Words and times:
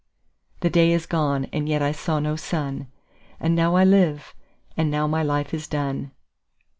5The 0.61 0.71
day 0.71 0.91
is 0.93 1.05
gone 1.05 1.45
and 1.53 1.69
yet 1.69 1.83
I 1.83 1.91
saw 1.91 2.17
no 2.19 2.35
sun,6And 2.35 3.51
now 3.53 3.75
I 3.75 3.83
live, 3.83 4.33
and 4.75 4.89
now 4.89 5.05
my 5.05 5.21
life 5.21 5.53
is 5.53 5.67
done. 5.67 6.09